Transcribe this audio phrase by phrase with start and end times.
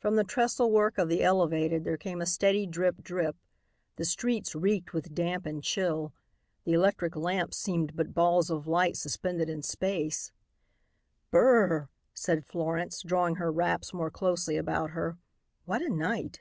[0.00, 3.36] From the trestlework of the elevated there came a steady drip drip;
[3.94, 6.12] the streets reeked with damp and chill;
[6.64, 10.32] the electric lamps seemed but balls of light suspended in space.
[11.30, 15.18] "B r r!" said Florence, drawing her wraps more closely about her.
[15.66, 16.40] "What a night!"